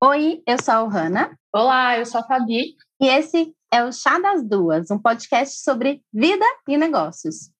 [0.00, 1.36] Oi, eu sou a Ohana.
[1.52, 2.76] Olá, eu sou a Fabi.
[3.00, 7.50] E esse é o Chá das Duas, um podcast sobre vida e negócios.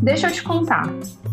[0.00, 0.84] Deixa eu te contar.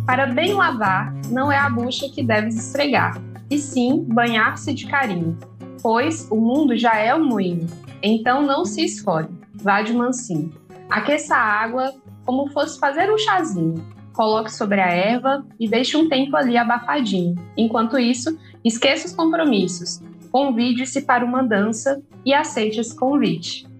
[0.08, 3.22] Para bem lavar, não é a bucha que deves esfregar,
[3.52, 5.38] e sim banhar-se de carinho,
[5.82, 7.68] pois o mundo já é um moinho.
[8.02, 10.54] Então não se escolhe, vá de mansinho.
[10.90, 11.94] Aqueça a água
[12.26, 13.84] como fosse fazer um chazinho.
[14.14, 17.36] Coloque sobre a erva e deixe um tempo ali abafadinho.
[17.58, 20.02] Enquanto isso, esqueça os compromissos.
[20.32, 23.72] Convide-se para uma dança e aceite esse convite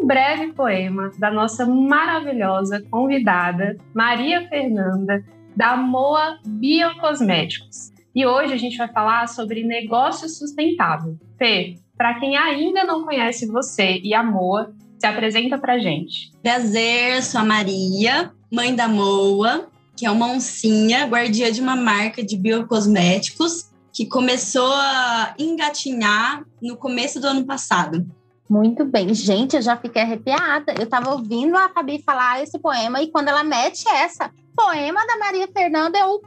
[0.00, 5.22] um breve poema da nossa maravilhosa convidada, Maria Fernanda,
[5.54, 7.92] da Moa Biocosméticos.
[8.14, 11.16] E hoje a gente vai falar sobre negócio sustentável.
[11.38, 16.32] Fê, para quem ainda não conhece você e a Moa, se apresenta para gente.
[16.42, 22.22] Prazer, sou a Maria, mãe da Moa, que é uma oncinha, guardia de uma marca
[22.22, 28.06] de biocosméticos que começou a engatinhar no começo do ano passado.
[28.48, 29.14] Muito bem.
[29.14, 30.74] Gente, eu já fiquei arrepiada.
[30.76, 35.16] Eu estava ouvindo a Fabi falar esse poema e quando ela mete essa, poema da
[35.18, 36.20] Maria Fernanda, eu,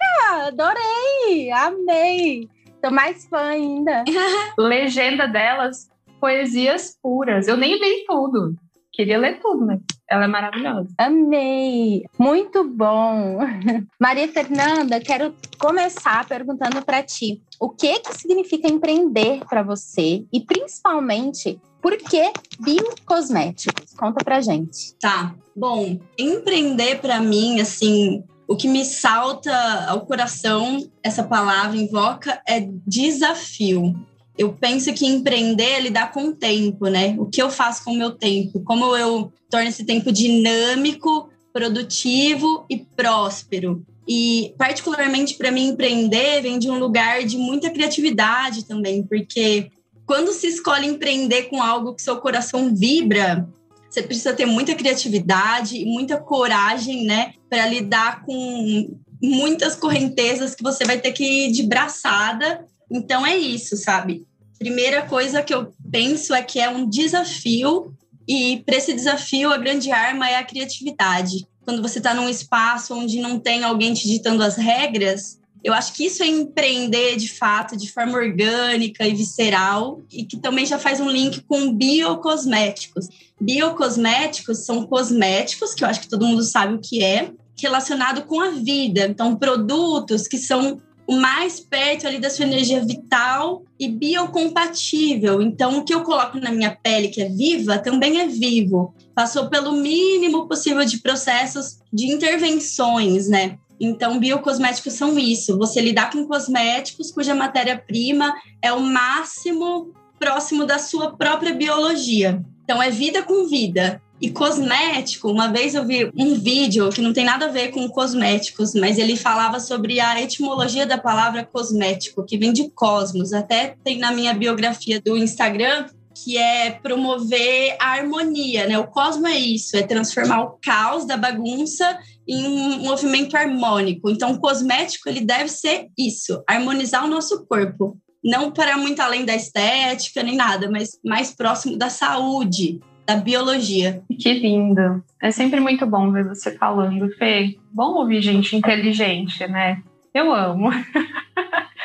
[0.00, 2.48] caraca, adorei, amei.
[2.82, 4.04] Tô mais fã ainda.
[4.58, 7.46] Legenda delas, poesias puras.
[7.46, 8.54] Eu nem li tudo.
[8.92, 10.88] Queria ler tudo, mas ela é maravilhosa.
[10.98, 12.04] Amei!
[12.18, 13.38] Muito bom!
[14.00, 20.40] Maria Fernanda, quero começar perguntando para ti o que que significa empreender para você e
[20.40, 23.94] principalmente por que biocosméticos?
[23.94, 24.94] Conta pra gente.
[25.00, 25.34] Tá.
[25.56, 29.54] Bom, empreender para mim, assim, o que me salta
[29.86, 33.94] ao coração, essa palavra invoca, é desafio.
[34.36, 37.14] Eu penso que empreender é lidar com o tempo, né?
[37.16, 38.60] O que eu faço com o meu tempo?
[38.64, 43.84] Como eu torno esse tempo dinâmico, produtivo e próspero?
[44.08, 49.70] E, particularmente para mim, empreender vem de um lugar de muita criatividade também, porque
[50.04, 53.48] quando se escolhe empreender com algo que seu coração vibra,
[53.90, 60.62] você precisa ter muita criatividade e muita coragem, né, para lidar com muitas correntezas que
[60.62, 62.64] você vai ter que ir de braçada.
[62.90, 64.24] Então é isso, sabe?
[64.58, 67.92] Primeira coisa que eu penso é que é um desafio
[68.28, 72.94] e para esse desafio a grande arma é a criatividade quando você está num espaço
[72.94, 77.28] onde não tem alguém te ditando as regras, eu acho que isso é empreender de
[77.32, 83.08] fato, de forma orgânica e visceral, e que também já faz um link com biocosméticos.
[83.40, 88.40] Biocosméticos são cosméticos, que eu acho que todo mundo sabe o que é, relacionado com
[88.40, 89.06] a vida.
[89.06, 95.42] Então, produtos que são o mais perto ali da sua energia vital e biocompatível.
[95.42, 98.94] Então, o que eu coloco na minha pele, que é viva, também é vivo.
[99.14, 103.58] Passou pelo mínimo possível de processos de intervenções, né?
[103.80, 110.78] Então, biocosméticos são isso: você lidar com cosméticos cuja matéria-prima é o máximo próximo da
[110.78, 112.44] sua própria biologia.
[112.62, 114.02] Então, é vida com vida.
[114.20, 117.88] E cosmético, uma vez eu vi um vídeo que não tem nada a ver com
[117.88, 123.32] cosméticos, mas ele falava sobre a etimologia da palavra cosmético, que vem de cosmos.
[123.32, 128.78] Até tem na minha biografia do Instagram, que é promover a harmonia, né?
[128.78, 134.10] O cosmo é isso, é transformar o caos da bagunça em um movimento harmônico.
[134.10, 139.24] Então, o cosmético ele deve ser isso, harmonizar o nosso corpo, não para muito além
[139.24, 144.02] da estética nem nada, mas mais próximo da saúde, da biologia.
[144.18, 145.02] Que lindo.
[145.20, 147.56] É sempre muito bom ver você falando, Fê.
[147.72, 149.82] Bom ouvir gente inteligente, né?
[150.14, 150.70] Eu amo.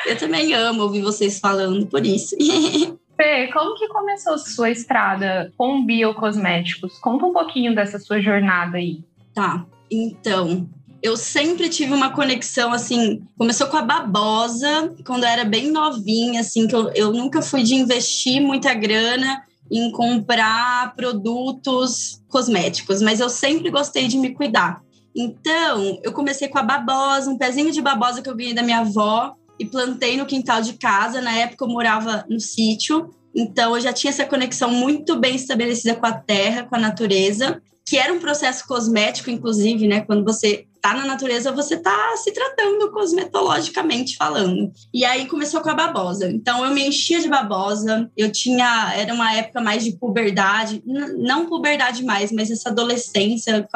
[0.04, 2.36] Eu também amo ouvir vocês falando, por isso.
[3.16, 6.98] Fê, como que começou sua estrada com biocosméticos?
[6.98, 9.02] Conta um pouquinho dessa sua jornada aí.
[9.34, 10.68] Tá, então,
[11.02, 16.40] eu sempre tive uma conexão, assim, começou com a babosa, quando eu era bem novinha,
[16.40, 23.20] assim, que eu, eu nunca fui de investir muita grana em comprar produtos cosméticos, mas
[23.20, 24.80] eu sempre gostei de me cuidar.
[25.14, 28.80] Então, eu comecei com a babosa, um pezinho de babosa que eu ganhei da minha
[28.80, 31.22] avó e plantei no quintal de casa.
[31.22, 35.94] Na época eu morava no sítio, então eu já tinha essa conexão muito bem estabelecida
[35.94, 40.00] com a terra, com a natureza, que era um processo cosmético, inclusive, né?
[40.00, 44.72] Quando você tá na natureza, você tá se tratando cosmetologicamente falando.
[44.92, 46.28] E aí começou com a babosa.
[46.28, 51.46] Então eu me enchia de babosa, eu tinha, era uma época mais de puberdade, não
[51.46, 53.68] puberdade mais, mas essa adolescência,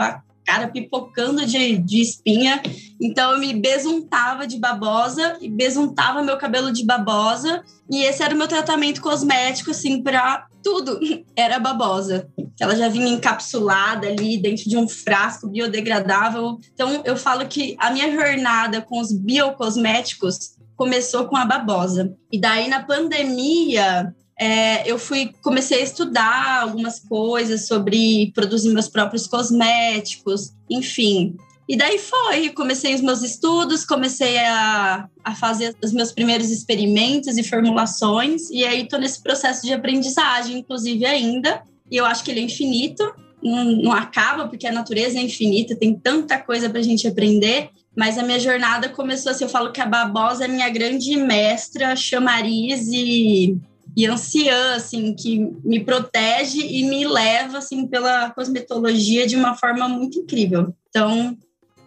[0.51, 2.61] cara pipocando de, de espinha.
[3.01, 7.63] Então eu me besuntava de babosa e besuntava meu cabelo de babosa.
[7.89, 10.99] E esse era o meu tratamento cosmético, assim, para tudo.
[11.35, 12.29] Era babosa.
[12.61, 16.59] Ela já vinha encapsulada ali dentro de um frasco biodegradável.
[16.75, 22.15] Então eu falo que a minha jornada com os biocosméticos começou com a babosa.
[22.31, 28.89] E daí na pandemia é, eu fui comecei a estudar algumas coisas sobre produzir meus
[28.89, 31.37] próprios cosméticos, enfim.
[31.69, 37.37] E daí foi, comecei os meus estudos, comecei a, a fazer os meus primeiros experimentos
[37.37, 42.31] e formulações, e aí estou nesse processo de aprendizagem, inclusive ainda, e eu acho que
[42.31, 43.05] ele é infinito,
[43.43, 47.69] não, não acaba, porque a natureza é infinita, tem tanta coisa para a gente aprender,
[47.95, 51.95] mas a minha jornada começou assim, eu falo que a babosa é minha grande mestra,
[51.95, 53.61] chamariz e
[53.97, 59.89] e anciã, assim, que me protege e me leva, assim, pela cosmetologia de uma forma
[59.89, 60.75] muito incrível.
[60.89, 61.37] Então,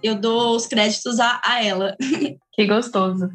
[0.02, 1.96] eu dou os créditos a, a ela.
[2.56, 3.32] Que gostoso.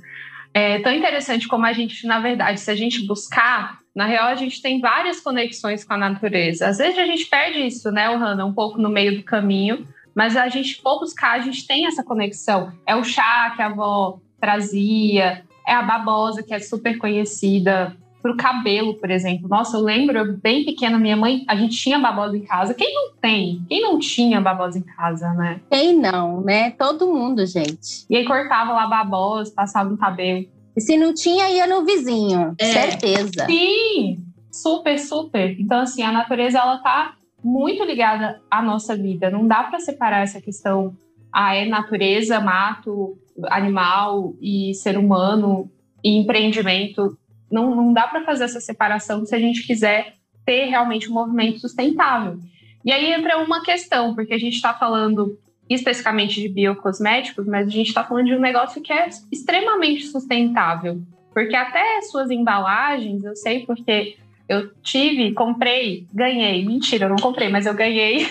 [0.55, 4.37] É tão interessante como a gente, na verdade, se a gente buscar, na real, a
[4.37, 6.69] gente tem várias conexões com a natureza.
[6.69, 10.37] Às vezes a gente perde isso, né, Hanna, um pouco no meio do caminho, mas
[10.37, 12.73] a gente for buscar, a gente tem essa conexão.
[12.87, 18.37] É o chá que a avó trazia, é a babosa, que é super conhecida pro
[18.37, 19.49] cabelo, por exemplo.
[19.49, 22.75] Nossa, eu lembro, bem pequena, minha mãe, a gente tinha babosa em casa.
[22.75, 23.65] Quem não tem?
[23.69, 25.61] Quem não tinha babosa em casa, né?
[25.71, 26.71] Quem não, né?
[26.73, 28.05] Todo mundo, gente.
[28.09, 30.47] E aí cortava lá babosa, passava no cabelo.
[30.77, 32.55] E se não tinha, ia no vizinho.
[32.59, 32.73] É.
[32.73, 33.47] Certeza.
[33.47, 35.59] Sim, super, super.
[35.61, 39.31] Então, assim, a natureza, ela tá muito ligada à nossa vida.
[39.31, 40.97] Não dá para separar essa questão,
[41.33, 43.17] ah, é natureza, mato,
[43.47, 45.71] animal e ser humano
[46.03, 47.17] e empreendimento
[47.51, 50.15] não, não dá para fazer essa separação se a gente quiser
[50.45, 52.39] ter realmente um movimento sustentável.
[52.85, 57.71] E aí entra uma questão, porque a gente está falando especificamente de biocosméticos, mas a
[57.71, 61.03] gente está falando de um negócio que é extremamente sustentável.
[61.35, 64.17] Porque até suas embalagens, eu sei porque
[64.49, 66.65] eu tive, comprei, ganhei.
[66.65, 68.27] Mentira, eu não comprei, mas eu ganhei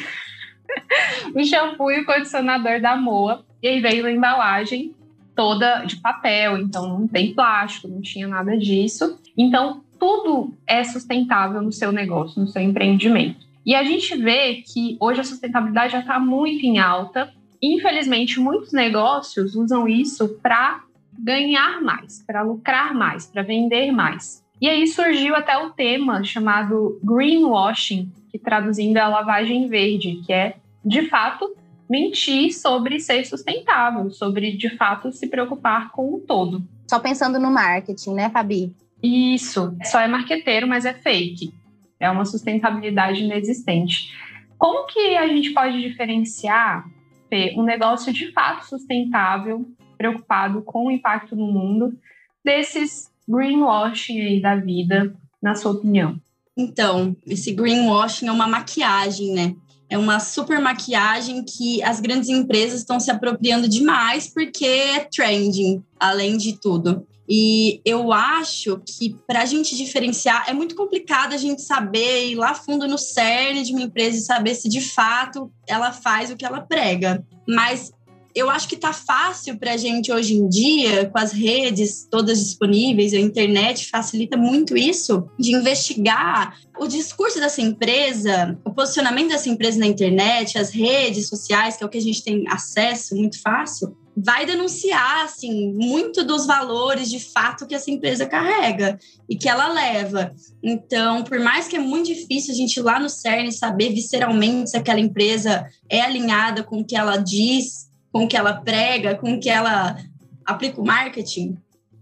[1.36, 3.46] o shampoo e o condicionador da Moa.
[3.62, 4.96] E aí veio a embalagem
[5.38, 9.20] toda de papel, então não tem plástico, não tinha nada disso.
[9.38, 13.46] Então, tudo é sustentável no seu negócio, no seu empreendimento.
[13.64, 17.32] E a gente vê que hoje a sustentabilidade já está muito em alta.
[17.62, 20.82] Infelizmente, muitos negócios usam isso para
[21.20, 24.44] ganhar mais, para lucrar mais, para vender mais.
[24.60, 30.34] E aí surgiu até o tema chamado greenwashing, que traduzindo é a lavagem verde, que
[30.34, 31.56] é de fato
[31.90, 36.64] mentir sobre ser sustentável, sobre de fato se preocupar com o todo.
[36.90, 38.74] Só pensando no marketing, né, Fabi?
[39.02, 41.54] Isso, só é marqueteiro, mas é fake.
[42.00, 44.14] É uma sustentabilidade inexistente.
[44.58, 46.86] Como que a gente pode diferenciar
[47.30, 49.66] Fê, um negócio de fato sustentável,
[49.98, 51.98] preocupado com o impacto no mundo,
[52.44, 56.20] desses greenwashing aí da vida, na sua opinião?
[56.56, 59.56] Então, esse greenwashing é uma maquiagem, né?
[59.90, 65.84] É uma super maquiagem que as grandes empresas estão se apropriando demais porque é trending,
[66.00, 67.06] além de tudo.
[67.30, 72.36] E eu acho que para a gente diferenciar é muito complicado a gente saber ir
[72.36, 76.38] lá fundo no cerne de uma empresa e saber se de fato ela faz o
[76.38, 77.26] que ela prega.
[77.46, 77.92] Mas
[78.38, 82.40] eu acho que está fácil para a gente hoje em dia, com as redes todas
[82.40, 89.50] disponíveis, a internet facilita muito isso, de investigar o discurso dessa empresa, o posicionamento dessa
[89.50, 93.42] empresa na internet, as redes sociais, que é o que a gente tem acesso muito
[93.42, 99.50] fácil, vai denunciar assim muito dos valores de fato que essa empresa carrega e que
[99.50, 100.32] ela leva.
[100.62, 104.72] Então, por mais que é muito difícil a gente ir lá no CERN saber visceralmente
[104.72, 107.87] se aquela empresa é alinhada com o que ela diz,
[108.18, 109.96] com o que ela prega, com o que ela
[110.44, 111.56] aplica o marketing,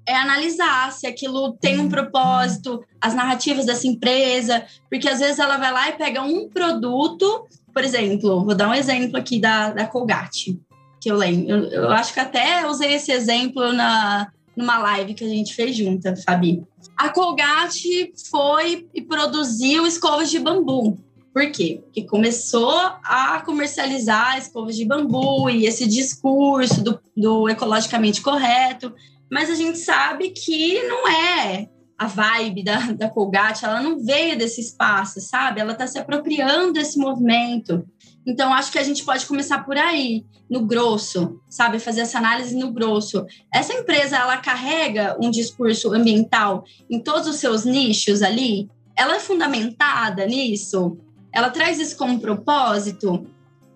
[0.07, 5.57] é analisar se aquilo tem um propósito, as narrativas dessa empresa, porque às vezes ela
[5.57, 9.88] vai lá e pega um produto, por exemplo, vou dar um exemplo aqui da, da
[9.88, 10.57] Colgate,
[11.01, 11.50] que eu lembro.
[11.50, 15.75] Eu, eu acho que até usei esse exemplo na, numa live que a gente fez
[15.75, 16.63] junta, Fabi.
[16.95, 20.98] A Colgate foi e produziu escovas de bambu.
[21.36, 21.82] Por quê?
[21.84, 28.94] Porque começou a comercializar escovas de bambu e esse discurso do, do ecologicamente correto,
[29.30, 34.38] mas a gente sabe que não é a vibe da, da Colgate, ela não veio
[34.38, 35.60] desse espaço, sabe?
[35.60, 37.86] Ela está se apropriando desse movimento.
[38.25, 41.80] Então, acho que a gente pode começar por aí, no grosso, sabe?
[41.80, 43.25] Fazer essa análise no grosso.
[43.54, 48.70] Essa empresa, ela carrega um discurso ambiental em todos os seus nichos ali?
[48.98, 50.98] Ela é fundamentada nisso?
[51.36, 53.27] Ela traz isso como propósito?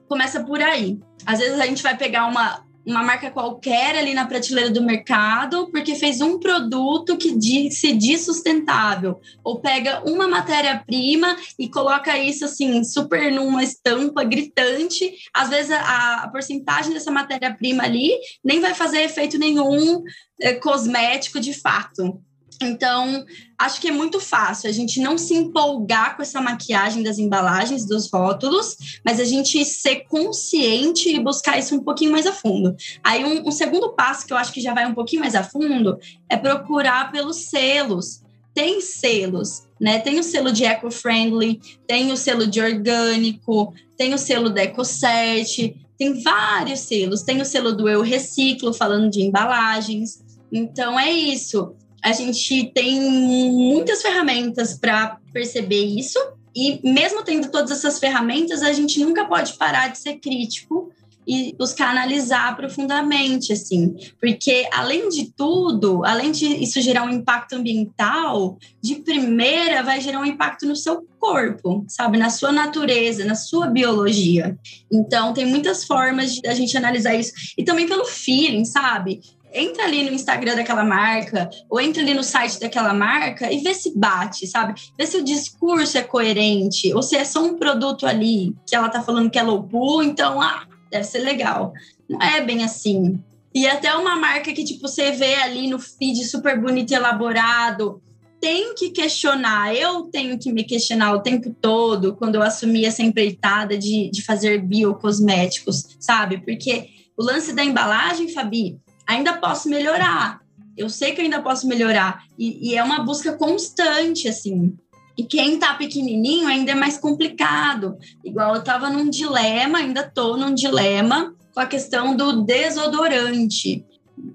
[0.09, 0.99] começa por aí.
[1.25, 5.69] Às vezes a gente vai pegar uma, uma marca qualquer ali na prateleira do mercado
[5.71, 12.43] porque fez um produto que se diz sustentável ou pega uma matéria-prima e coloca isso
[12.43, 18.11] assim super numa estampa gritante às vezes a, a porcentagem dessa matéria-prima ali
[18.43, 20.01] nem vai fazer efeito nenhum
[20.41, 22.19] é, cosmético de fato
[22.61, 23.25] então,
[23.57, 27.85] acho que é muito fácil a gente não se empolgar com essa maquiagem das embalagens,
[27.85, 28.75] dos rótulos,
[29.05, 32.75] mas a gente ser consciente e buscar isso um pouquinho mais a fundo.
[33.03, 35.43] Aí, um, um segundo passo que eu acho que já vai um pouquinho mais a
[35.43, 35.97] fundo
[36.27, 38.23] é procurar pelos selos.
[38.53, 39.99] Tem selos, né?
[39.99, 45.75] Tem o selo de eco-friendly, tem o selo de orgânico, tem o selo da EcoCert,
[45.97, 47.21] tem vários selos.
[47.21, 50.19] Tem o selo do Eu Reciclo, falando de embalagens.
[50.51, 56.19] Então, é isso a gente tem muitas ferramentas para perceber isso,
[56.55, 60.91] e mesmo tendo todas essas ferramentas, a gente nunca pode parar de ser crítico
[61.27, 67.53] e buscar analisar profundamente, assim, porque além de tudo, além de isso gerar um impacto
[67.53, 73.35] ambiental, de primeira vai gerar um impacto no seu corpo, sabe, na sua natureza, na
[73.35, 74.57] sua biologia.
[74.91, 79.19] Então, tem muitas formas de a gente analisar isso e também pelo feeling, sabe?
[79.53, 83.73] Entra ali no Instagram daquela marca, ou entra ali no site daquela marca e vê
[83.73, 84.79] se bate, sabe?
[84.97, 88.89] Vê se o discurso é coerente, ou se é só um produto ali que ela
[88.89, 91.73] tá falando que é low pool, então, ah, deve ser legal.
[92.07, 93.19] Não é bem assim.
[93.53, 98.01] E até uma marca que, tipo, você vê ali no feed super bonito e elaborado,
[98.39, 103.03] tem que questionar, eu tenho que me questionar o tempo todo quando eu assumi essa
[103.03, 106.37] empreitada de, de fazer biocosméticos, sabe?
[106.37, 108.79] Porque o lance da embalagem, Fabi,
[109.09, 110.39] ainda posso melhorar.
[110.77, 112.23] Eu sei que ainda posso melhorar.
[112.37, 114.77] E, e é uma busca constante, assim.
[115.17, 117.97] E quem tá pequenininho ainda é mais complicado.
[118.23, 123.83] Igual eu tava num dilema, ainda tô num dilema com a questão do desodorante.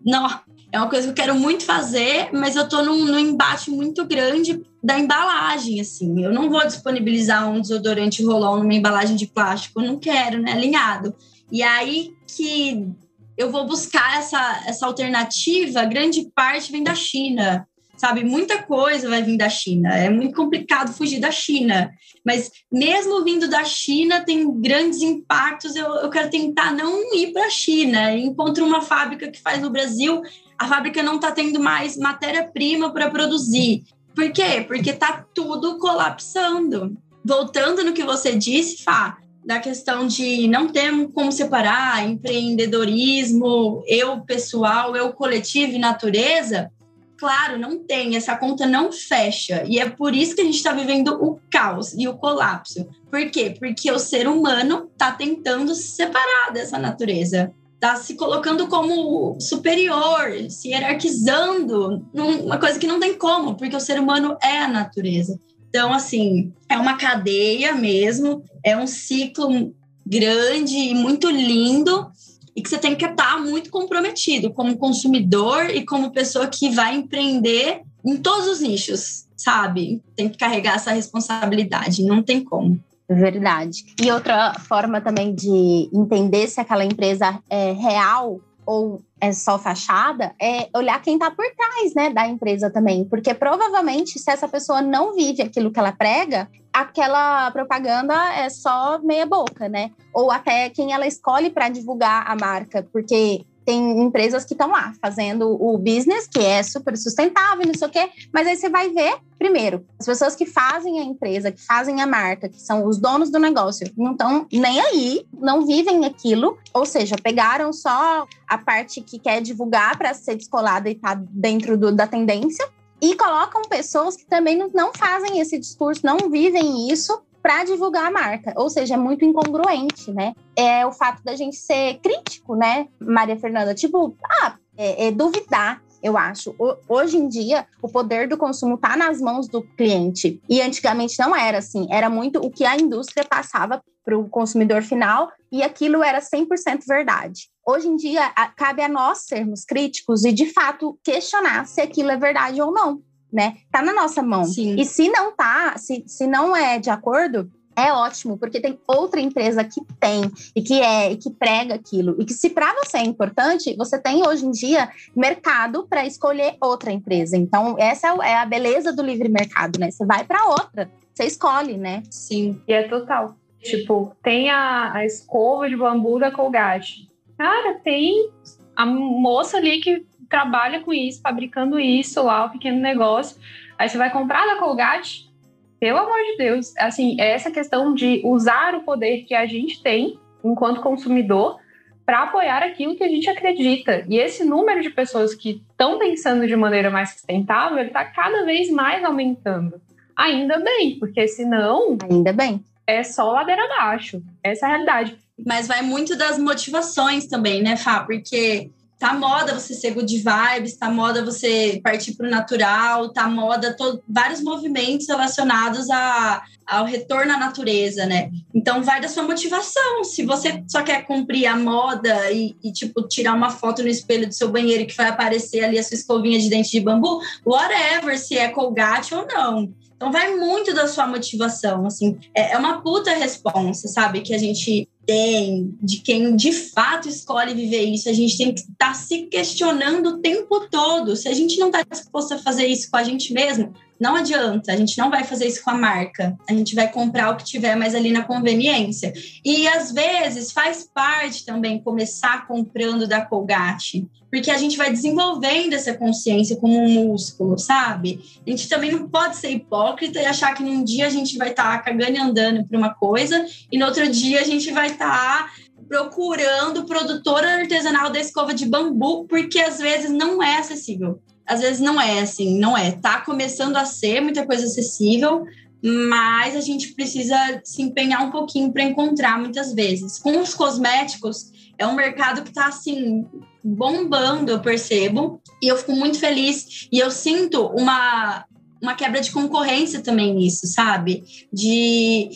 [0.04, 0.28] Não,
[0.72, 4.04] é uma coisa que eu quero muito fazer, mas eu tô num, num embate muito
[4.04, 6.22] grande da embalagem, assim.
[6.22, 10.52] Eu não vou disponibilizar um desodorante rolão numa embalagem de plástico, eu não quero, né,
[10.52, 11.14] alinhado.
[11.50, 12.92] E aí que
[13.36, 18.24] eu vou buscar essa, essa alternativa, grande parte vem da China, sabe?
[18.24, 19.94] Muita coisa vai vir da China.
[19.94, 21.90] É muito complicado fugir da China.
[22.24, 25.76] Mas mesmo vindo da China, tem grandes impactos.
[25.76, 28.12] Eu, eu quero tentar não ir para a China.
[28.12, 30.22] Encontro uma fábrica que faz no Brasil,
[30.58, 33.84] a fábrica não está tendo mais matéria-prima para produzir.
[34.14, 34.64] Por quê?
[34.66, 36.96] Porque está tudo colapsando.
[37.24, 44.20] Voltando no que você disse, Fá, da questão de não ter como separar empreendedorismo, eu
[44.22, 46.70] pessoal, eu coletivo e natureza,
[47.18, 49.64] claro, não tem, essa conta não fecha.
[49.66, 52.86] E é por isso que a gente está vivendo o caos e o colapso.
[53.10, 53.54] Por quê?
[53.58, 57.52] Porque o ser humano está tentando se separar dessa natureza.
[57.74, 63.80] Está se colocando como superior, se hierarquizando, uma coisa que não tem como, porque o
[63.80, 65.38] ser humano é a natureza.
[65.74, 69.74] Então, assim, é uma cadeia mesmo, é um ciclo
[70.06, 72.06] grande e muito lindo
[72.54, 76.94] e que você tem que estar muito comprometido como consumidor e como pessoa que vai
[76.94, 80.00] empreender em todos os nichos, sabe?
[80.14, 82.78] Tem que carregar essa responsabilidade, não tem como.
[83.10, 83.84] Verdade.
[84.00, 90.34] E outra forma também de entender se aquela empresa é real ou é só fachada,
[90.40, 94.82] é olhar quem está por trás, né, da empresa também, porque provavelmente se essa pessoa
[94.82, 99.92] não vive aquilo que ela prega, aquela propaganda é só meia boca, né?
[100.12, 104.92] Ou até quem ela escolhe para divulgar a marca, porque tem empresas que estão lá
[105.00, 108.90] fazendo o business, que é super sustentável, não sei o quê, mas aí você vai
[108.90, 112.98] ver, primeiro, as pessoas que fazem a empresa, que fazem a marca, que são os
[112.98, 118.58] donos do negócio, não estão nem aí, não vivem aquilo, ou seja, pegaram só a
[118.58, 122.68] parte que quer divulgar para ser descolada e tá dentro do, da tendência,
[123.00, 128.10] e colocam pessoas que também não fazem esse discurso, não vivem isso, para divulgar a
[128.10, 128.54] marca.
[128.56, 130.32] Ou seja, é muito incongruente, né?
[130.56, 133.74] É o fato da gente ser crítico, né, Maria Fernanda?
[133.74, 136.54] Tipo, ah, é, é duvidar eu acho.
[136.86, 140.38] Hoje em dia, o poder do consumo está nas mãos do cliente.
[140.46, 141.86] E antigamente não era assim.
[141.90, 146.80] Era muito o que a indústria passava para o consumidor final e aquilo era 100%
[146.86, 147.48] verdade.
[147.66, 152.18] Hoje em dia, cabe a nós sermos críticos e, de fato, questionar se aquilo é
[152.18, 153.00] verdade ou não
[153.34, 153.56] né?
[153.70, 154.44] Tá na nossa mão.
[154.44, 154.76] Sim.
[154.78, 159.20] E se não tá, se, se não é de acordo, é ótimo, porque tem outra
[159.20, 162.14] empresa que tem e que é e que prega aquilo.
[162.20, 166.56] E que se para você é importante, você tem hoje em dia mercado para escolher
[166.60, 167.36] outra empresa.
[167.36, 169.90] Então, essa é a beleza do livre mercado, né?
[169.90, 172.04] Você vai para outra, você escolhe, né?
[172.08, 173.34] Sim, e é total.
[173.60, 177.08] Tipo, tem a, a escova de bambu da Colgate.
[177.36, 178.30] Cara, tem
[178.76, 183.40] a moça ali que trabalha com isso, fabricando isso lá, o pequeno negócio.
[183.78, 185.30] Aí você vai comprar da Colgate,
[185.78, 186.76] pelo amor de Deus.
[186.76, 191.60] Assim, é essa questão de usar o poder que a gente tem enquanto consumidor
[192.04, 194.04] para apoiar aquilo que a gente acredita.
[194.08, 198.44] E esse número de pessoas que estão pensando de maneira mais sustentável, ele está cada
[198.44, 199.80] vez mais aumentando.
[200.16, 201.96] Ainda bem, porque senão.
[202.10, 202.60] Ainda bem.
[202.88, 204.20] É só ladeira abaixo.
[204.42, 205.16] Essa é a realidade.
[205.46, 208.00] Mas vai muito das motivações também, né, Fá?
[208.00, 208.70] Porque
[209.04, 213.76] tá moda você ser good vibes, tá moda você partir para o natural, tá moda
[213.76, 218.30] todo, vários movimentos relacionados a, ao retorno à natureza, né?
[218.54, 220.04] Então vai da sua motivação.
[220.04, 224.26] Se você só quer cumprir a moda e, e, tipo tirar uma foto no espelho
[224.26, 228.18] do seu banheiro que vai aparecer ali a sua escovinha de dente de bambu, whatever,
[228.18, 229.70] se é Colgate ou não.
[229.94, 232.18] Então vai muito da sua motivação, assim.
[232.34, 234.22] É, é uma puta responsa, sabe?
[234.22, 238.08] Que a gente tem, de quem de fato escolhe viver isso.
[238.08, 241.16] A gente tem que estar tá se questionando o tempo todo.
[241.16, 244.72] Se a gente não está disposto a fazer isso com a gente mesmo, não adianta,
[244.72, 246.36] a gente não vai fazer isso com a marca.
[246.48, 249.12] A gente vai comprar o que tiver mais ali na conveniência.
[249.44, 255.74] E às vezes faz parte também começar comprando da Colgate, porque a gente vai desenvolvendo
[255.74, 258.20] essa consciência como um músculo, sabe?
[258.44, 261.50] A gente também não pode ser hipócrita e achar que num dia a gente vai
[261.50, 264.88] estar tá cagando e andando para uma coisa e no outro dia a gente vai
[264.88, 265.50] estar tá
[265.88, 271.80] procurando produtora artesanal da escova de bambu, porque às vezes não é acessível às vezes
[271.80, 272.92] não é assim, não é.
[272.92, 275.44] Tá começando a ser muita coisa acessível,
[275.82, 280.18] mas a gente precisa se empenhar um pouquinho para encontrar muitas vezes.
[280.18, 283.26] Com os cosméticos, é um mercado que está assim
[283.62, 288.44] bombando, eu percebo, e eu fico muito feliz e eu sinto uma
[288.82, 291.24] uma quebra de concorrência também nisso, sabe?
[291.50, 292.28] De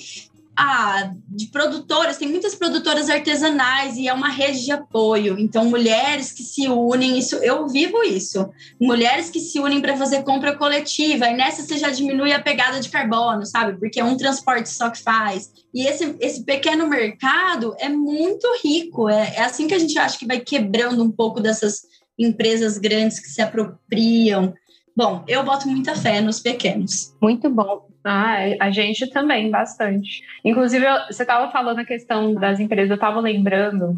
[1.28, 5.38] de produtoras, tem muitas produtoras artesanais e é uma rede de apoio.
[5.38, 8.48] Então, mulheres que se unem, isso eu vivo isso.
[8.80, 12.80] Mulheres que se unem para fazer compra coletiva, e nessa você já diminui a pegada
[12.80, 13.78] de carbono, sabe?
[13.78, 15.52] Porque é um transporte só que faz.
[15.72, 19.09] E esse, esse pequeno mercado é muito rico.
[19.09, 21.83] É, é assim que a gente acha que vai quebrando um pouco dessas
[22.18, 24.52] empresas grandes que se apropriam.
[24.96, 27.14] Bom, eu boto muita fé nos pequenos.
[27.22, 27.87] Muito bom.
[28.11, 30.23] Ah, a gente também, bastante.
[30.42, 33.94] Inclusive, você estava falando a questão das empresas, eu estava lembrando,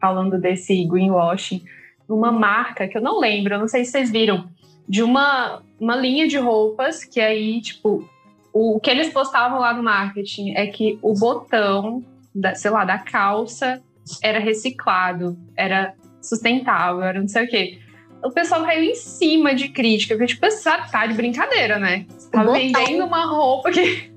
[0.00, 1.62] falando desse greenwashing,
[2.08, 4.50] uma marca que eu não lembro, não sei se vocês viram,
[4.88, 8.04] de uma, uma linha de roupas que aí, tipo,
[8.52, 12.98] o que eles postavam lá no marketing é que o botão, da, sei lá, da
[12.98, 13.80] calça
[14.20, 17.78] era reciclado, era sustentável, era não sei o quê
[18.22, 22.06] o pessoal caiu em cima de crítica, porque, tipo, você tá de brincadeira, né?
[22.08, 24.10] Você tá vendendo uma roupa que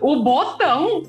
[0.00, 1.02] o botão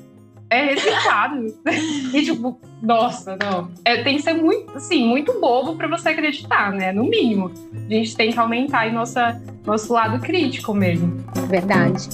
[0.50, 1.46] é reciclado.
[2.14, 3.70] e, tipo, nossa, não.
[3.84, 6.92] É, tem que ser muito, assim, muito bobo para você acreditar, né?
[6.92, 7.50] No mínimo.
[7.74, 11.16] A gente tem que aumentar aí nossa, nosso lado crítico mesmo.
[11.48, 12.08] Verdade.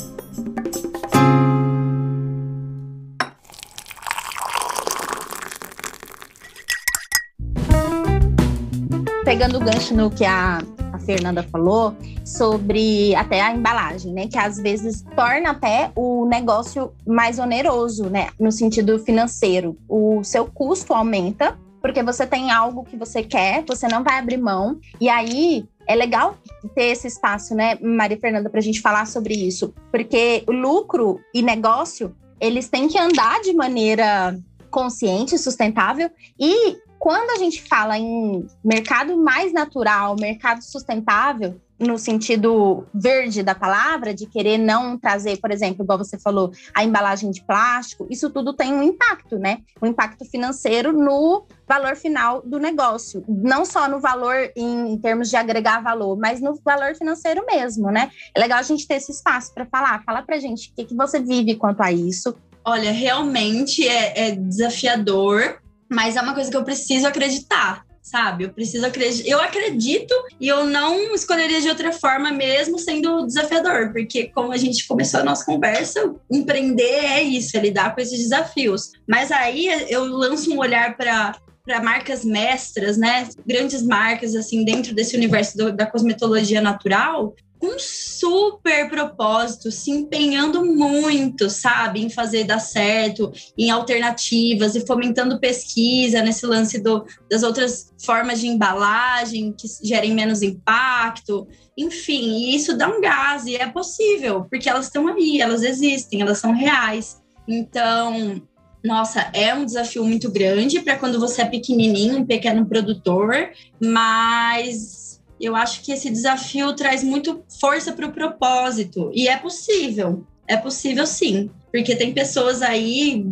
[9.35, 11.93] Pegando o gancho no que a, a Fernanda falou
[12.25, 14.29] sobre até a embalagem, né?
[14.29, 18.29] Que às vezes torna até o negócio mais oneroso, né?
[18.39, 19.77] No sentido financeiro.
[19.89, 24.37] O seu custo aumenta porque você tem algo que você quer, você não vai abrir
[24.37, 24.79] mão.
[25.01, 26.37] E aí é legal
[26.73, 31.43] ter esse espaço, né, Maria Fernanda, para a gente falar sobre isso, porque lucro e
[31.43, 34.39] negócio eles têm que andar de maneira
[34.71, 42.87] consciente, sustentável e quando a gente fala em mercado mais natural, mercado sustentável, no sentido
[42.95, 47.45] verde da palavra, de querer não trazer, por exemplo, igual você falou, a embalagem de
[47.45, 49.59] plástico, isso tudo tem um impacto, né?
[49.83, 53.23] Um impacto financeiro no valor final do negócio.
[53.29, 58.11] Não só no valor em, termos de agregar valor, mas no valor financeiro mesmo, né?
[58.35, 60.03] É legal a gente ter esse espaço para falar.
[60.05, 62.35] Fala pra gente o que, que você vive quanto a isso.
[62.65, 65.63] Olha, realmente é, é desafiador
[65.95, 68.45] mas é uma coisa que eu preciso acreditar, sabe?
[68.45, 69.29] Eu preciso acreditar.
[69.29, 74.57] Eu acredito e eu não escolheria de outra forma, mesmo sendo desafiador, porque, como a
[74.57, 78.93] gente começou a nossa conversa, empreender é isso, é lidar com esses desafios.
[79.09, 83.27] Mas aí eu lanço um olhar para para marcas mestras, né?
[83.47, 90.65] Grandes marcas assim dentro desse universo do, da cosmetologia natural, um super propósito, se empenhando
[90.65, 97.43] muito, sabe, em fazer dar certo, em alternativas e fomentando pesquisa nesse lance do, das
[97.43, 101.47] outras formas de embalagem que gerem menos impacto.
[101.77, 106.39] Enfim, isso dá um gás e é possível, porque elas estão aí, elas existem, elas
[106.39, 107.23] são reais.
[107.49, 108.41] Então,
[108.85, 113.51] Nossa, é um desafio muito grande para quando você é pequenininho, um pequeno produtor,
[113.81, 115.04] mas
[115.45, 120.25] eu acho que esse desafio traz muito força para o propósito e é possível.
[120.47, 123.25] É possível sim, porque tem pessoas aí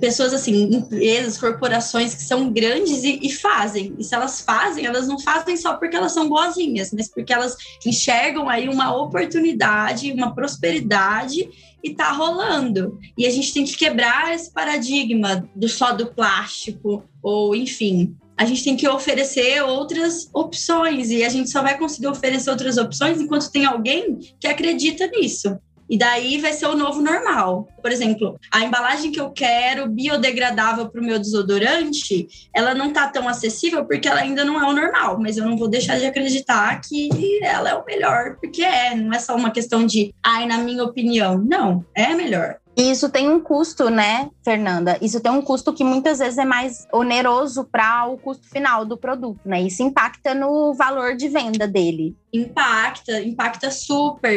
[0.00, 3.94] pessoas assim, empresas, corporações que são grandes e, e, fazem.
[3.98, 7.56] E se elas fazem, elas não fazem só porque elas são boazinhas, mas porque elas
[7.84, 11.48] enxergam aí uma oportunidade, uma prosperidade
[11.82, 12.98] e tá rolando.
[13.18, 18.14] E a gente tem que quebrar esse paradigma do só do plástico ou enfim.
[18.36, 22.76] A gente tem que oferecer outras opções e a gente só vai conseguir oferecer outras
[22.76, 25.58] opções enquanto tem alguém que acredita nisso.
[25.92, 27.68] E daí vai ser o novo normal.
[27.82, 33.08] Por exemplo, a embalagem que eu quero biodegradável para o meu desodorante, ela não tá
[33.08, 36.06] tão acessível porque ela ainda não é o normal, mas eu não vou deixar de
[36.06, 37.10] acreditar que
[37.42, 40.82] ela é o melhor, porque é, não é só uma questão de, ai, na minha
[40.82, 41.36] opinião.
[41.36, 42.61] Não, é melhor.
[42.76, 44.98] E isso tem um custo, né, Fernanda?
[45.02, 48.96] Isso tem um custo que muitas vezes é mais oneroso para o custo final do
[48.96, 49.60] produto, né?
[49.62, 52.16] Isso impacta no valor de venda dele.
[52.32, 54.32] Impacta, impacta super.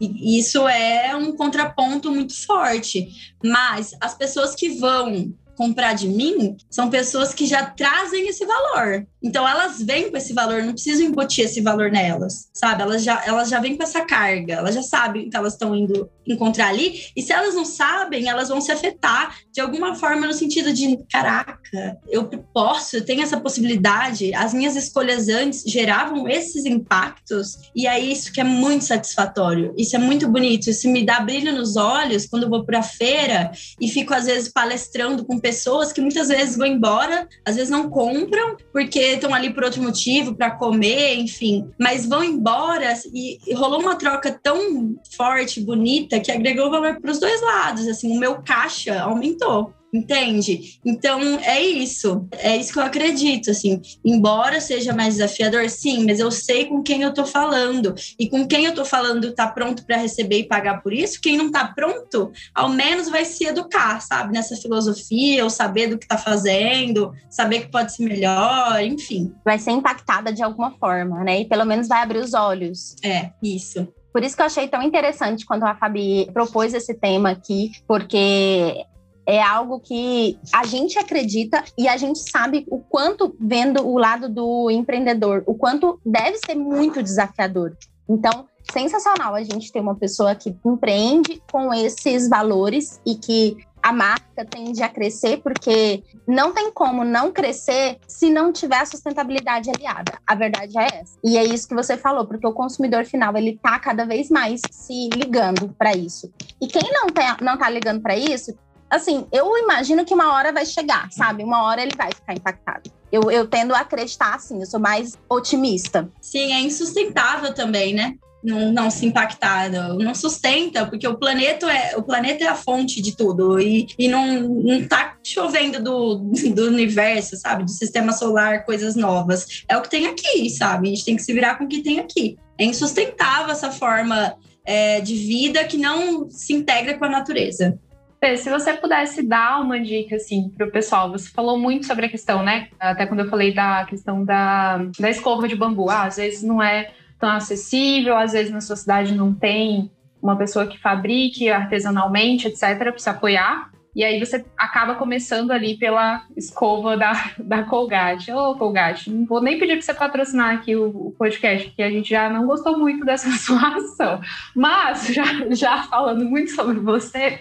[0.00, 3.08] E isso é um contraponto muito forte.
[3.42, 9.06] Mas as pessoas que vão comprar de mim são pessoas que já trazem esse valor.
[9.22, 12.82] Então elas vêm com esse valor, não preciso embutir esse valor nelas, sabe?
[12.82, 16.10] Elas já, elas já vêm com essa carga, elas já sabem que elas estão indo
[16.26, 17.00] encontrar ali.
[17.16, 20.98] E se elas não sabem, elas vão se afetar de alguma forma no sentido de,
[21.10, 24.34] caraca, eu posso, eu tenho essa possibilidade.
[24.34, 29.74] As minhas escolhas antes geravam esses impactos e é isso que é muito satisfatório.
[29.76, 32.82] Isso é muito bonito, isso me dá brilho nos olhos quando eu vou para a
[32.82, 37.70] feira e fico às vezes palestrando com pessoas que muitas vezes vão embora, às vezes
[37.70, 43.38] não compram porque estão ali por outro motivo, para comer, enfim, mas vão embora e,
[43.54, 47.86] rolou uma troca tão forte, bonita, que agregou valor para os dois lados.
[47.88, 49.72] Assim, o meu caixa aumentou.
[49.92, 50.80] Entende?
[50.84, 53.50] Então é isso, é isso que eu acredito.
[53.50, 58.28] Assim, embora seja mais desafiador, sim, mas eu sei com quem eu tô falando e
[58.28, 61.20] com quem eu tô falando tá pronto para receber e pagar por isso.
[61.20, 65.98] Quem não tá pronto, ao menos vai se educar, sabe, nessa filosofia, ou saber do
[65.98, 69.30] que tá fazendo, saber que pode ser melhor, enfim.
[69.44, 71.40] Vai ser impactada de alguma forma, né?
[71.40, 72.96] E pelo menos vai abrir os olhos.
[73.04, 73.86] É, isso.
[74.12, 78.84] Por isso que eu achei tão interessante quando a Fabi propôs esse tema aqui, porque
[79.26, 84.28] é algo que a gente acredita e a gente sabe o quanto, vendo o lado
[84.28, 87.76] do empreendedor, o quanto deve ser muito desafiador.
[88.08, 93.92] Então, sensacional a gente ter uma pessoa que empreende com esses valores e que a
[93.92, 99.70] marca tende a crescer, porque não tem como não crescer se não tiver a sustentabilidade
[99.70, 100.12] aliada.
[100.24, 101.18] A verdade é essa.
[101.24, 104.60] E é isso que você falou, porque o consumidor final ele tá cada vez mais
[104.70, 106.32] se ligando para isso.
[106.60, 108.56] E quem não tá, não tá ligando para isso,
[108.92, 111.42] assim, eu imagino que uma hora vai chegar, sabe?
[111.42, 112.90] Uma hora ele vai ficar impactado.
[113.10, 116.10] Eu, eu tendo a acreditar assim, eu sou mais otimista.
[116.20, 118.14] Sim, é insustentável também, né?
[118.44, 123.00] Não, não se impactar, não sustenta, porque o planeta é, o planeta é a fonte
[123.00, 126.16] de tudo e, e não, não tá chovendo do,
[126.52, 127.64] do universo, sabe?
[127.64, 129.62] Do sistema solar, coisas novas.
[129.68, 130.88] É o que tem aqui, sabe?
[130.88, 132.36] A gente tem que se virar com o que tem aqui.
[132.58, 134.34] É insustentável essa forma
[134.66, 137.78] é, de vida que não se integra com a natureza.
[138.22, 142.06] Fê, se você pudesse dar uma dica assim para o pessoal, você falou muito sobre
[142.06, 142.68] a questão, né?
[142.78, 146.62] Até quando eu falei da questão da, da escova de bambu, ah, às vezes não
[146.62, 149.90] é tão acessível, às vezes na sua cidade não tem
[150.22, 153.72] uma pessoa que fabrique artesanalmente, etc, para se apoiar.
[153.94, 158.30] E aí você acaba começando ali pela escova da, da Colgate.
[158.30, 161.90] Ô, Colgate, não vou nem pedir para você patrocinar aqui o, o, podcast, porque a
[161.90, 164.20] gente já não gostou muito dessa sua ação.
[164.54, 167.40] Mas, já, já falando muito sobre você,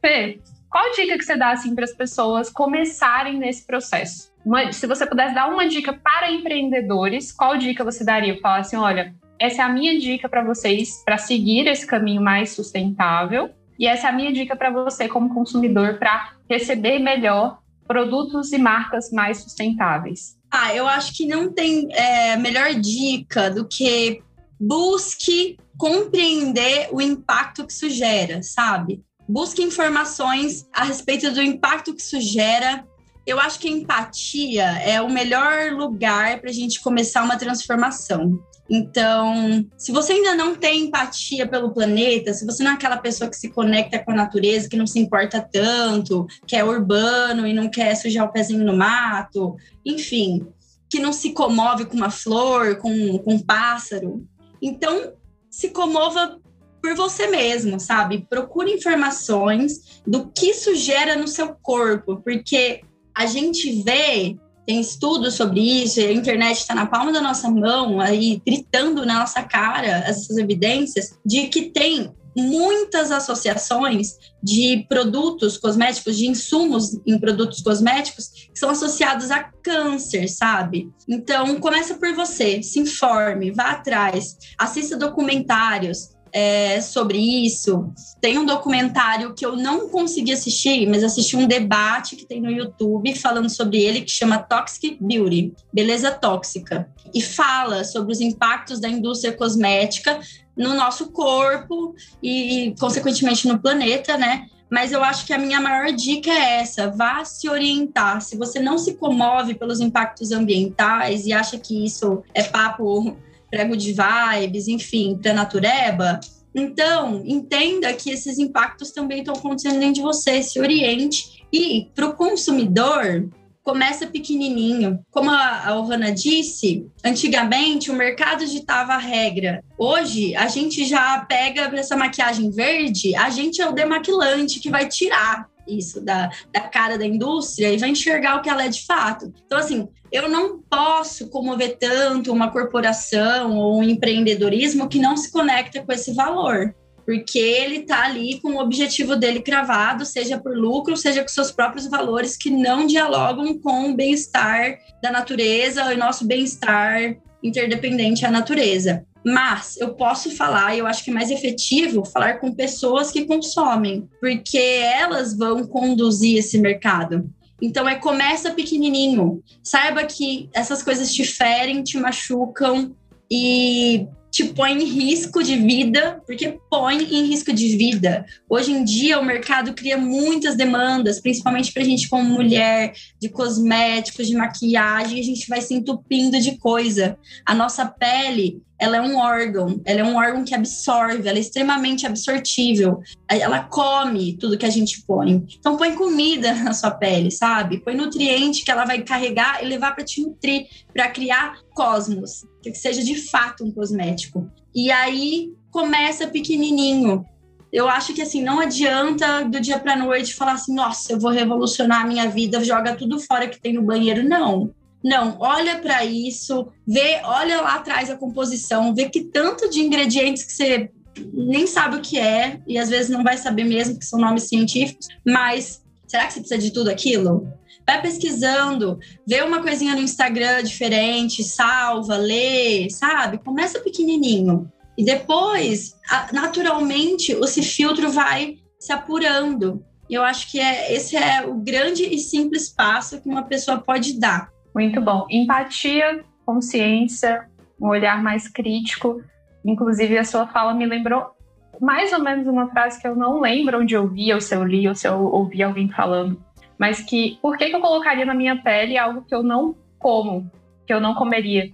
[0.00, 4.32] Fê, qual dica que você dá assim para as pessoas começarem nesse processo?
[4.44, 8.40] Uma, se você pudesse dar uma dica para empreendedores, qual dica você daria?
[8.40, 12.50] Falar assim, olha, essa é a minha dica para vocês para seguir esse caminho mais
[12.50, 18.52] sustentável e essa é a minha dica para você como consumidor para receber melhor produtos
[18.52, 20.36] e marcas mais sustentáveis.
[20.50, 24.22] Ah, eu acho que não tem é, melhor dica do que
[24.60, 29.02] busque compreender o impacto que isso gera, sabe?
[29.28, 32.86] Busque informações a respeito do impacto que isso gera.
[33.26, 38.42] Eu acho que a empatia é o melhor lugar para a gente começar uma transformação.
[38.70, 43.28] Então, se você ainda não tem empatia pelo planeta, se você não é aquela pessoa
[43.28, 47.54] que se conecta com a natureza, que não se importa tanto, que é urbano e
[47.54, 50.46] não quer sujar o pezinho no mato, enfim,
[50.88, 54.26] que não se comove com uma flor, com, com um pássaro,
[54.60, 55.14] então
[55.50, 56.38] se comova
[56.80, 58.26] por você mesmo, sabe?
[58.28, 62.80] Procure informações do que isso gera no seu corpo, porque
[63.14, 64.36] a gente vê,
[64.66, 69.20] tem estudos sobre isso, a internet está na palma da nossa mão, aí gritando na
[69.20, 77.18] nossa cara essas evidências de que tem muitas associações de produtos cosméticos, de insumos em
[77.18, 80.90] produtos cosméticos, que são associados a câncer, sabe?
[81.08, 87.92] Então, começa por você, se informe, vá atrás, assista documentários, é, sobre isso.
[88.20, 92.50] Tem um documentário que eu não consegui assistir, mas assisti um debate que tem no
[92.50, 98.80] YouTube falando sobre ele, que chama Toxic Beauty Beleza Tóxica e fala sobre os impactos
[98.80, 100.20] da indústria cosmética
[100.56, 104.46] no nosso corpo e, consequentemente, no planeta, né?
[104.70, 108.20] Mas eu acho que a minha maior dica é essa: vá se orientar.
[108.20, 113.16] Se você não se comove pelos impactos ambientais e acha que isso é papo
[113.50, 116.20] prego de vibes, enfim, para natureba.
[116.54, 121.44] Então, entenda que esses impactos também estão acontecendo dentro de você, se oriente.
[121.52, 123.28] E para o consumidor,
[123.62, 124.98] começa pequenininho.
[125.10, 129.62] Como a, Ohana disse, antigamente o mercado ditava a regra.
[129.76, 134.88] Hoje, a gente já pega essa maquiagem verde, a gente é o demaquilante que vai
[134.88, 138.84] tirar isso da, da cara da indústria e vai enxergar o que ela é de
[138.84, 139.32] fato.
[139.44, 145.30] Então, assim, eu não posso comover tanto uma corporação ou um empreendedorismo que não se
[145.30, 146.74] conecta com esse valor.
[147.04, 151.50] Porque ele está ali com o objetivo dele cravado, seja por lucro, seja com seus
[151.50, 158.30] próprios valores que não dialogam com o bem-estar da natureza e nosso bem-estar interdependente à
[158.30, 159.06] natureza.
[159.24, 164.08] Mas eu posso falar, eu acho que é mais efetivo falar com pessoas que consomem,
[164.20, 167.28] porque elas vão conduzir esse mercado.
[167.60, 169.42] Então é começa pequenininho.
[169.62, 172.94] Saiba que essas coisas te ferem, te machucam
[173.30, 178.26] e te põe em risco de vida, porque põe em risco de vida.
[178.48, 183.28] Hoje em dia, o mercado cria muitas demandas, principalmente para a gente como mulher, de
[183.28, 187.18] cosméticos, de maquiagem, a gente vai se entupindo de coisa.
[187.44, 191.40] A nossa pele, ela é um órgão, ela é um órgão que absorve, ela é
[191.40, 193.02] extremamente absortível.
[193.28, 195.44] Ela come tudo que a gente põe.
[195.58, 197.80] Então põe comida na sua pele, sabe?
[197.80, 202.72] Põe nutriente que ela vai carregar e levar para te nutrir, para criar cosmos, que
[202.74, 204.48] seja de fato um cosmético.
[204.74, 207.24] E aí começa pequenininho.
[207.70, 211.30] Eu acho que assim, não adianta do dia para noite falar assim, nossa, eu vou
[211.30, 214.72] revolucionar a minha vida, joga tudo fora que tem no banheiro, não
[215.08, 220.44] não, olha para isso, vê, olha lá atrás a composição, vê que tanto de ingredientes
[220.44, 220.90] que você
[221.32, 224.44] nem sabe o que é, e às vezes não vai saber mesmo que são nomes
[224.44, 227.50] científicos, mas será que você precisa de tudo aquilo?
[227.86, 233.38] Vai pesquisando, vê uma coisinha no Instagram diferente, salva, lê, sabe?
[233.38, 234.70] Começa pequenininho.
[234.96, 235.94] E depois,
[236.32, 239.82] naturalmente, esse filtro vai se apurando.
[240.10, 244.18] Eu acho que é, esse é o grande e simples passo que uma pessoa pode
[244.20, 244.50] dar.
[244.78, 245.26] Muito bom.
[245.28, 247.48] Empatia, consciência,
[247.80, 249.20] um olhar mais crítico.
[249.64, 251.32] Inclusive, a sua fala me lembrou
[251.80, 254.62] mais ou menos uma frase que eu não lembro onde eu vi, ou se eu
[254.62, 256.40] li, ou se eu ouvi alguém falando.
[256.78, 260.48] Mas que, por que, que eu colocaria na minha pele algo que eu não como,
[260.86, 261.72] que eu não comeria?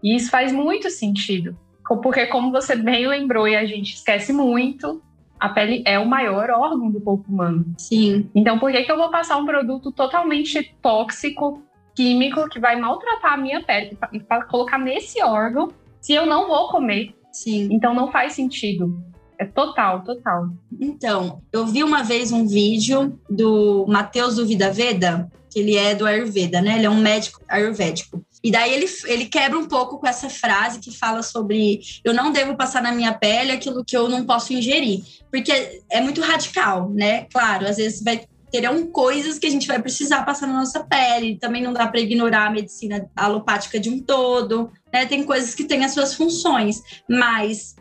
[0.00, 1.58] E isso faz muito sentido.
[2.04, 5.02] Porque, como você bem lembrou e a gente esquece muito,
[5.40, 7.64] a pele é o maior órgão do corpo humano.
[7.78, 8.30] Sim.
[8.32, 11.60] Então, por que, que eu vou passar um produto totalmente tóxico
[11.94, 13.96] químico que vai maltratar a minha pele
[14.28, 17.14] para colocar nesse órgão se eu não vou comer.
[17.32, 17.68] Sim.
[17.70, 19.02] Então não faz sentido.
[19.38, 20.48] É total, total.
[20.80, 25.94] Então, eu vi uma vez um vídeo do Matheus do Vida Veda, que ele é
[25.94, 26.76] do Ayurveda, né?
[26.76, 28.24] Ele é um médico ayurvédico.
[28.42, 32.30] E daí ele, ele quebra um pouco com essa frase que fala sobre eu não
[32.30, 35.02] devo passar na minha pele aquilo que eu não posso ingerir.
[35.32, 37.24] Porque é muito radical, né?
[37.32, 38.20] Claro, às vezes vai
[38.54, 41.36] terão coisas que a gente vai precisar passar na nossa pele.
[41.40, 45.06] Também não dá para ignorar a medicina alopática de um todo, né?
[45.06, 47.74] Tem coisas que têm as suas funções, mas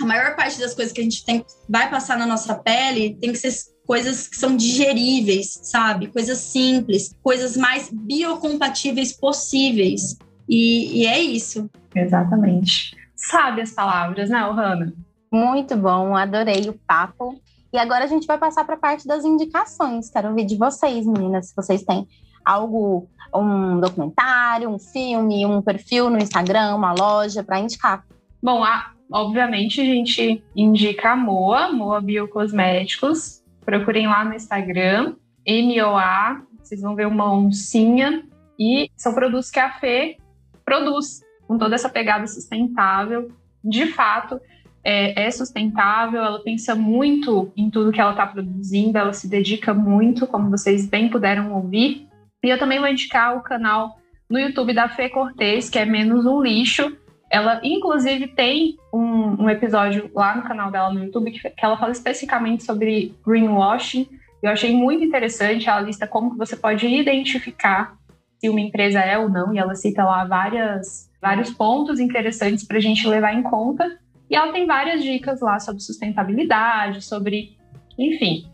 [0.00, 3.32] a maior parte das coisas que a gente tem vai passar na nossa pele tem
[3.32, 3.52] que ser
[3.84, 6.06] coisas que são digeríveis, sabe?
[6.06, 10.16] Coisas simples, coisas mais biocompatíveis possíveis.
[10.48, 11.68] E, e é isso.
[11.92, 12.96] Exatamente.
[13.16, 14.94] Sabe as palavras, né, Ohana?
[15.32, 17.40] Muito bom, adorei o papo.
[17.72, 20.10] E agora a gente vai passar para a parte das indicações.
[20.10, 22.06] Quero ouvir de vocês, meninas, se vocês têm
[22.44, 28.04] algo, um documentário, um filme, um perfil no Instagram, uma loja para indicar.
[28.42, 33.42] Bom, a, obviamente a gente indica a Moa, Moa Biocosméticos.
[33.64, 35.14] Procurem lá no Instagram,
[35.46, 38.24] MOA, vocês vão ver uma oncinha.
[38.58, 40.16] E são produtos que a Fê
[40.64, 43.28] produz, com toda essa pegada sustentável.
[43.62, 44.40] De fato,
[44.82, 49.74] é, é sustentável, ela pensa muito em tudo que ela está produzindo, ela se dedica
[49.74, 52.08] muito, como vocês bem puderam ouvir.
[52.42, 56.24] E eu também vou indicar o canal no YouTube da Fê Cortez, que é Menos
[56.24, 56.96] um Lixo.
[57.30, 61.76] Ela, inclusive, tem um, um episódio lá no canal dela no YouTube que, que ela
[61.76, 64.08] fala especificamente sobre greenwashing.
[64.42, 67.94] Eu achei muito interessante, ela lista como que você pode identificar
[68.38, 72.78] se uma empresa é ou não, e ela cita lá várias, vários pontos interessantes para
[72.78, 73.98] a gente levar em conta.
[74.30, 77.56] E ela tem várias dicas lá sobre sustentabilidade, sobre,
[77.98, 78.48] enfim,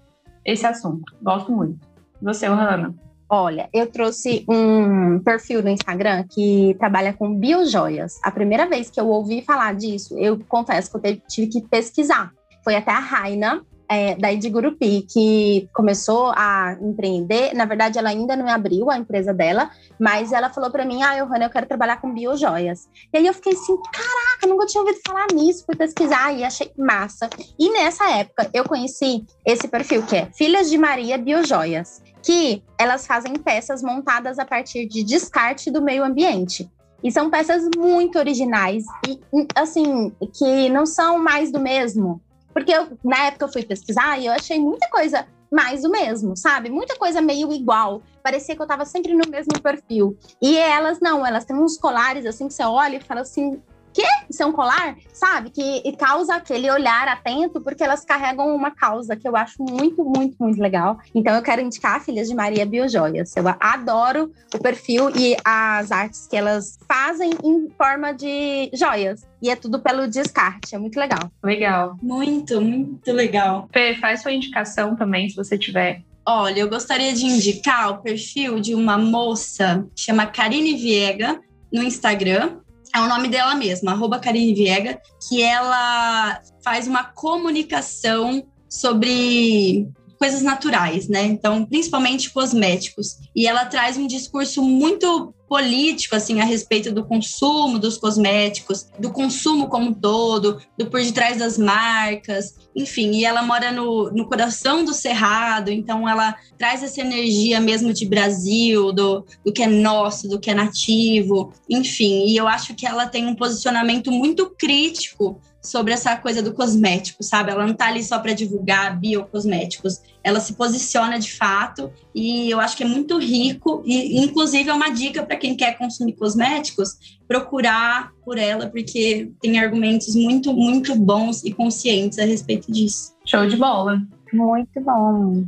[0.44, 1.04] esse assunto.
[1.22, 1.78] Gosto muito.
[2.22, 2.94] Você, Hanna?
[3.28, 8.18] Olha, eu trouxe um perfil no Instagram que trabalha com biojoias.
[8.22, 12.32] A primeira vez que eu ouvi falar disso, eu confesso que eu tive que pesquisar.
[12.62, 17.54] Foi até a Raina, é, da Edigurupi, que começou a empreender.
[17.54, 21.14] Na verdade, ela ainda não abriu a empresa dela, mas ela falou para mim: Ah,
[21.22, 22.88] Johanna, eu quero trabalhar com biojoias.
[23.12, 26.70] E aí eu fiquei assim: caraca, nunca tinha ouvido falar nisso, fui pesquisar e achei
[26.76, 27.28] massa.
[27.58, 33.06] E nessa época eu conheci esse perfil que é Filhas de Maria Biojoias, que elas
[33.06, 36.68] fazem peças montadas a partir de descarte do meio ambiente.
[37.02, 39.20] E são peças muito originais e,
[39.54, 42.20] assim, que não são mais do mesmo.
[42.56, 46.34] Porque eu, na época eu fui pesquisar e eu achei muita coisa mais do mesmo,
[46.34, 46.70] sabe?
[46.70, 48.00] Muita coisa meio igual.
[48.22, 50.16] Parecia que eu tava sempre no mesmo perfil.
[50.40, 53.60] E elas não, elas têm uns colares assim que você olha e fala assim:
[53.96, 54.06] quê?
[54.28, 54.96] Isso é um colar?
[55.12, 55.50] Sabe?
[55.50, 60.36] Que causa aquele olhar atento, porque elas carregam uma causa que eu acho muito, muito,
[60.38, 60.98] muito legal.
[61.14, 63.34] Então eu quero indicar Filhas de Maria Biojoias.
[63.34, 69.26] Eu adoro o perfil e as artes que elas fazem em forma de joias.
[69.40, 71.30] E é tudo pelo descarte, é muito legal.
[71.42, 71.96] Legal.
[72.02, 73.68] Muito, muito legal.
[73.72, 76.02] Fê, faz sua indicação também, se você tiver.
[76.28, 81.40] Olha, eu gostaria de indicar o perfil de uma moça que chama Karine Viega
[81.72, 82.58] no Instagram
[82.96, 89.86] é o nome dela mesma, arroba Karine Viega, que ela faz uma comunicação sobre
[90.18, 91.24] coisas naturais, né?
[91.24, 93.18] Então, principalmente cosméticos.
[93.34, 99.10] E ela traz um discurso muito político, assim, a respeito do consumo dos cosméticos, do
[99.10, 103.10] consumo como um todo, do por detrás das marcas, enfim.
[103.12, 108.06] E ela mora no, no coração do Cerrado, então ela traz essa energia mesmo de
[108.06, 112.26] Brasil, do, do que é nosso, do que é nativo, enfim.
[112.26, 117.22] E eu acho que ela tem um posicionamento muito crítico sobre essa coisa do cosmético,
[117.24, 117.50] sabe?
[117.50, 120.00] Ela não tá ali só para divulgar biocosméticos.
[120.22, 124.74] Ela se posiciona de fato e eu acho que é muito rico e inclusive é
[124.74, 130.96] uma dica para quem quer consumir cosméticos, procurar por ela porque tem argumentos muito muito
[130.96, 133.14] bons e conscientes a respeito disso.
[133.24, 134.02] Show de bola.
[134.32, 135.44] Muito bom.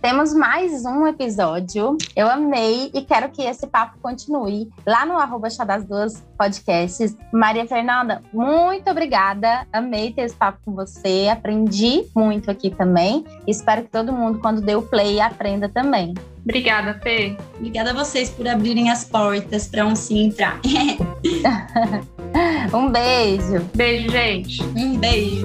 [0.00, 1.98] Temos mais um episódio.
[2.14, 7.16] Eu amei e quero que esse papo continue lá no arroba Chá das Duas Podcasts.
[7.32, 9.66] Maria Fernanda, muito obrigada.
[9.72, 11.28] Amei ter esse papo com você.
[11.30, 13.24] Aprendi muito aqui também.
[13.46, 16.14] Espero que todo mundo, quando dê o play, aprenda também.
[16.44, 17.36] Obrigada, Fê.
[17.56, 20.60] Obrigada a vocês por abrirem as portas para um sim entrar.
[22.72, 23.68] um beijo.
[23.74, 24.62] Beijo, gente.
[24.62, 25.44] Um beijo.